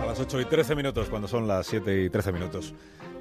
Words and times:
A 0.00 0.06
las 0.06 0.20
8 0.20 0.40
y 0.40 0.44
13 0.46 0.74
minutos, 0.74 1.08
cuando 1.08 1.28
son 1.28 1.46
las 1.46 1.66
7 1.66 2.04
y 2.04 2.10
13 2.10 2.32
minutos, 2.32 2.74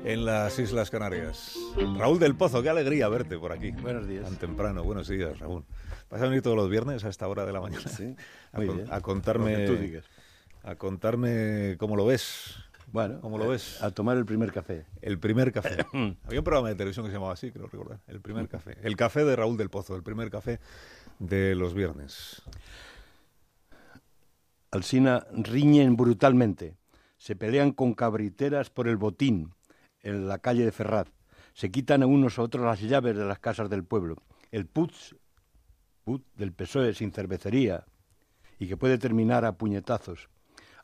en 0.04 0.26
las 0.26 0.58
Islas 0.60 0.90
Canarias. 0.90 1.56
Raúl 1.98 2.20
del 2.20 2.36
Pozo, 2.36 2.62
qué 2.64 2.70
alegría 2.70 3.08
verte 3.10 3.38
por 3.38 3.52
aquí. 3.52 3.72
Buenos 3.72 4.08
días. 4.08 4.24
Tan 4.26 4.38
temprano, 4.38 4.84
buenos 4.84 5.08
días, 5.08 5.38
Raúl. 5.40 5.64
¿Vas 6.10 6.22
a 6.22 6.26
venir 6.26 6.42
todos 6.42 6.56
los 6.56 6.70
viernes 6.70 7.04
a 7.04 7.10
esta 7.10 7.28
hora 7.28 7.46
de 7.46 7.52
la 7.54 7.62
mañana? 7.62 7.88
Sí, 7.90 8.16
a, 8.54 8.66
con- 8.66 9.02
contarme, 9.02 10.02
a 10.64 10.76
contarme 10.76 11.76
cómo 11.78 11.96
lo 11.96 12.06
ves. 12.06 12.56
Bueno, 12.92 13.22
¿Cómo 13.22 13.38
lo 13.38 13.46
eh, 13.46 13.50
ves? 13.50 13.82
A 13.84 13.92
tomar 13.92 14.18
el 14.18 14.26
primer 14.26 14.52
café. 14.52 14.86
El 15.02 15.20
primer 15.20 15.52
café. 15.52 15.78
Había 16.24 16.40
un 16.40 16.44
programa 16.44 16.70
de 16.70 16.76
televisión 16.76 17.06
que 17.06 17.12
se 17.12 17.16
llamaba 17.16 17.34
así, 17.34 17.52
creo 17.52 17.68
recordar. 17.68 18.00
El 18.08 18.22
primer 18.22 18.48
café. 18.48 18.78
El 18.82 18.96
café 18.96 19.24
de 19.24 19.36
Raúl 19.36 19.58
del 19.58 19.70
Pozo, 19.70 19.96
el 19.96 20.04
primer 20.04 20.30
café 20.30 20.60
de 21.20 21.56
los 21.56 21.74
viernes. 21.74 22.42
Alsina 24.72 25.26
riñen 25.32 25.98
brutalmente. 25.98 26.78
Se 27.18 27.36
pelean 27.36 27.72
con 27.72 27.94
cabriteras 27.94 28.70
por 28.70 28.88
el 28.88 28.98
botín 28.98 29.54
en 30.02 30.28
la 30.28 30.40
calle 30.40 30.64
de 30.64 30.72
Ferraz. 30.72 31.08
Se 31.54 31.72
quitan 31.72 32.04
a 32.04 32.08
unos 32.08 32.40
a 32.40 32.44
otros 32.44 32.66
las 32.66 32.80
llaves 32.82 33.18
de 33.18 33.26
las 33.26 33.40
casas 33.40 33.70
del 33.70 33.84
pueblo. 33.84 34.16
El 34.52 34.66
putz, 34.66 35.16
put 36.04 36.26
del 36.36 36.54
PSOE 36.54 36.94
sin 36.94 37.12
cervecería 37.12 37.86
y 38.58 38.68
que 38.68 38.78
puede 38.78 38.98
terminar 38.98 39.46
a 39.46 39.58
puñetazos. 39.58 40.30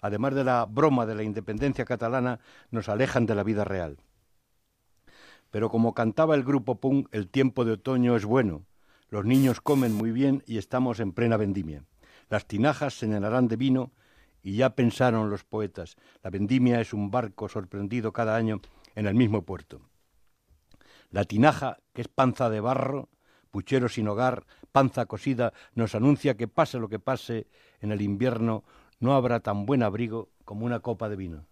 Además 0.05 0.35
de 0.35 0.43
la 0.43 0.67
broma 0.67 1.07
de 1.07 1.15
la 1.15 1.23
independencia 1.23 1.83
catalana, 1.83 2.39
nos 2.69 2.89
alejan 2.89 3.25
de 3.25 3.33
la 3.33 3.41
vida 3.41 3.63
real. 3.63 3.97
Pero 5.49 5.71
como 5.71 5.95
cantaba 5.95 6.35
el 6.35 6.43
grupo 6.43 6.79
punk, 6.79 7.07
el 7.11 7.27
tiempo 7.27 7.65
de 7.65 7.71
otoño 7.71 8.15
es 8.15 8.23
bueno. 8.23 8.67
Los 9.09 9.25
niños 9.25 9.61
comen 9.61 9.95
muy 9.95 10.11
bien 10.11 10.43
y 10.45 10.59
estamos 10.59 10.99
en 10.99 11.11
plena 11.11 11.37
vendimia. 11.37 11.85
Las 12.29 12.45
tinajas 12.45 12.93
se 12.93 13.07
llenarán 13.07 13.47
de 13.47 13.55
vino 13.55 13.93
y 14.43 14.57
ya 14.57 14.75
pensaron 14.75 15.31
los 15.31 15.43
poetas. 15.43 15.95
La 16.21 16.29
vendimia 16.29 16.79
es 16.79 16.93
un 16.93 17.09
barco 17.09 17.49
sorprendido 17.49 18.13
cada 18.13 18.35
año 18.35 18.61
en 18.93 19.07
el 19.07 19.15
mismo 19.15 19.41
puerto. 19.41 19.81
La 21.09 21.23
tinaja, 21.23 21.79
que 21.93 22.01
es 22.01 22.09
panza 22.09 22.51
de 22.51 22.59
barro, 22.59 23.09
puchero 23.49 23.89
sin 23.89 24.07
hogar, 24.07 24.45
panza 24.71 25.07
cosida, 25.07 25.51
nos 25.73 25.95
anuncia 25.95 26.37
que 26.37 26.47
pase 26.47 26.77
lo 26.77 26.89
que 26.89 26.99
pase, 26.99 27.47
en 27.79 27.91
el 27.91 28.03
invierno 28.03 28.65
no 28.99 29.15
habrá 29.15 29.39
tan 29.39 29.65
buen 29.65 29.83
abrigo 29.83 30.29
como 30.43 30.65
una 30.65 30.79
copa 30.79 31.09
de 31.09 31.15
vino. 31.15 31.45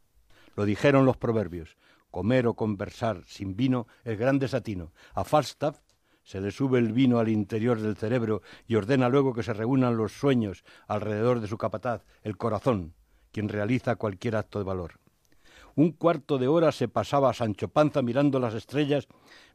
Lo 0.55 0.65
dijeron 0.65 1.05
los 1.05 1.17
proverbios. 1.17 1.77
Comer 2.11 2.45
o 2.47 2.53
conversar 2.53 3.23
sin 3.25 3.55
vino 3.55 3.87
es 4.03 4.19
gran 4.19 4.37
desatino. 4.37 4.93
A 5.15 5.23
Falstaff 5.23 5.79
se 6.23 6.39
le 6.39 6.51
sube 6.51 6.79
el 6.79 6.93
vino 6.93 7.19
al 7.19 7.27
interior 7.27 7.79
del 7.79 7.97
cerebro 7.97 8.41
y 8.67 8.75
ordena 8.75 9.09
luego 9.09 9.33
que 9.33 9.43
se 9.43 9.53
reúnan 9.53 9.97
los 9.97 10.13
sueños 10.13 10.63
alrededor 10.87 11.39
de 11.39 11.47
su 11.47 11.57
capataz, 11.57 12.05
el 12.21 12.37
corazón, 12.37 12.93
quien 13.31 13.49
realiza 13.49 13.95
cualquier 13.95 14.35
acto 14.35 14.59
de 14.59 14.65
valor. 14.65 14.99
Un 15.75 15.91
cuarto 15.91 16.37
de 16.37 16.47
hora 16.47 16.71
se 16.71 16.87
pasaba 16.87 17.33
Sancho 17.33 17.67
Panza 17.67 18.03
mirando 18.03 18.39
las 18.39 18.53
estrellas, 18.53 19.07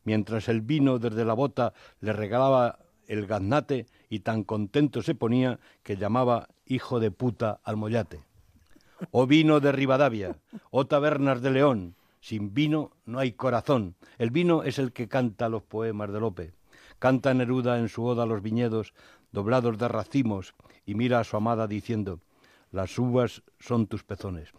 mientras 0.04 0.48
el 0.48 0.62
vino 0.62 0.98
desde 0.98 1.24
la 1.24 1.34
bota 1.34 1.72
le 2.00 2.12
regalaba 2.12 2.80
el 3.06 3.26
gaznate 3.26 3.86
y 4.08 4.20
tan 4.20 4.42
contento 4.42 5.00
se 5.00 5.14
ponía 5.14 5.60
que 5.82 5.96
llamaba 5.96 6.48
hijo 6.68 7.00
de 7.00 7.10
puta 7.10 7.60
al 7.64 7.76
mollate. 7.76 8.22
Oh 9.10 9.26
vino 9.26 9.60
de 9.60 9.72
Rivadavia, 9.72 10.38
oh 10.70 10.86
tabernas 10.86 11.40
de 11.40 11.50
León, 11.50 11.94
sin 12.20 12.52
vino 12.54 12.92
no 13.06 13.18
hay 13.18 13.32
corazón. 13.32 13.94
El 14.18 14.30
vino 14.30 14.62
es 14.62 14.78
el 14.78 14.92
que 14.92 15.08
canta 15.08 15.48
los 15.48 15.62
poemas 15.62 16.12
de 16.12 16.20
Lope. 16.20 16.52
Canta 16.98 17.32
Neruda 17.32 17.78
en 17.78 17.88
su 17.88 18.04
oda 18.04 18.24
a 18.24 18.26
los 18.26 18.42
viñedos, 18.42 18.92
doblados 19.32 19.78
de 19.78 19.88
racimos, 19.88 20.54
y 20.84 20.94
mira 20.94 21.20
a 21.20 21.24
su 21.24 21.36
amada 21.36 21.66
diciendo, 21.66 22.20
las 22.70 22.98
uvas 22.98 23.42
son 23.58 23.86
tus 23.86 24.04
pezones. 24.04 24.52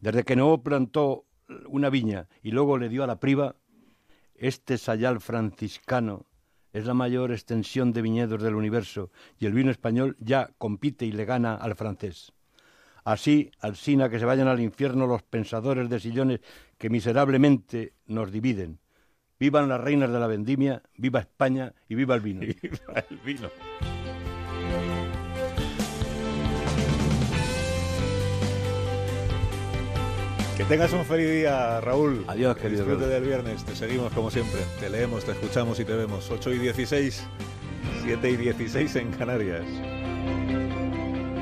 Desde 0.00 0.24
que 0.24 0.36
Noé 0.36 0.58
plantó 0.58 1.24
una 1.66 1.90
viña 1.90 2.28
y 2.42 2.52
luego 2.52 2.78
le 2.78 2.88
dio 2.88 3.02
a 3.04 3.06
la 3.06 3.18
priva, 3.18 3.56
este 4.34 4.78
sayal 4.78 5.20
franciscano 5.20 6.26
es 6.72 6.86
la 6.86 6.94
mayor 6.94 7.32
extensión 7.32 7.92
de 7.92 8.02
viñedos 8.02 8.42
del 8.42 8.54
universo 8.54 9.10
y 9.38 9.46
el 9.46 9.52
vino 9.52 9.70
español 9.70 10.16
ya 10.20 10.50
compite 10.58 11.06
y 11.06 11.12
le 11.12 11.24
gana 11.24 11.54
al 11.54 11.74
francés. 11.74 12.32
Así, 13.04 13.50
Alsina, 13.60 14.08
que 14.08 14.18
se 14.18 14.24
vayan 14.24 14.48
al 14.48 14.60
infierno 14.60 15.06
los 15.06 15.22
pensadores 15.22 15.88
de 15.88 16.00
sillones 16.00 16.40
que 16.78 16.90
miserablemente 16.90 17.94
nos 18.06 18.30
dividen. 18.30 18.78
Vivan 19.38 19.68
las 19.68 19.80
reinas 19.80 20.12
de 20.12 20.20
la 20.20 20.26
vendimia, 20.26 20.82
viva 20.96 21.20
España 21.20 21.72
y 21.88 21.94
viva 21.94 22.14
el 22.14 22.20
vino. 22.20 22.40
Viva 22.62 23.04
el 23.08 23.16
vino. 23.18 23.48
Que 30.60 30.66
tengas 30.66 30.92
un 30.92 31.06
feliz 31.06 31.30
día, 31.30 31.80
Raúl. 31.80 32.22
Adiós, 32.28 32.54
Que 32.54 32.64
querido 32.64 32.84
Disfrute 32.84 33.06
del 33.06 33.24
viernes. 33.24 33.64
Te 33.64 33.74
seguimos 33.74 34.12
como 34.12 34.30
siempre. 34.30 34.60
Te 34.78 34.90
leemos, 34.90 35.24
te 35.24 35.32
escuchamos 35.32 35.80
y 35.80 35.86
te 35.86 35.94
vemos. 35.94 36.30
8 36.30 36.52
y 36.52 36.58
16, 36.58 37.22
7 38.04 38.30
y 38.30 38.36
16 38.36 38.96
en 38.96 39.10
Canarias. 39.12 39.64